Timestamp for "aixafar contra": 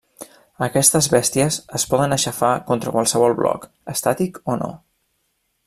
2.17-2.95